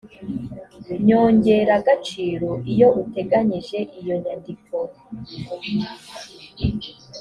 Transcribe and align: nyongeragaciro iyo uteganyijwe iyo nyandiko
nyongeragaciro 1.05 2.49
iyo 2.71 2.87
uteganyijwe 3.01 3.79
iyo 3.99 4.15
nyandiko 4.23 4.77